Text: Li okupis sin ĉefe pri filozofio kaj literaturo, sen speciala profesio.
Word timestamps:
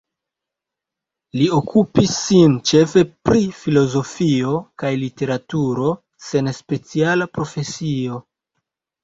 Li 1.39 1.43
okupis 1.57 2.13
sin 2.21 2.55
ĉefe 2.69 3.03
pri 3.27 3.43
filozofio 3.59 4.55
kaj 4.85 4.91
literaturo, 5.03 5.93
sen 6.31 6.51
speciala 6.63 7.31
profesio. 7.39 8.21